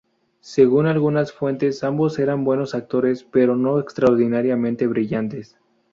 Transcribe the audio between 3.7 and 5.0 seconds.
extraordinariamente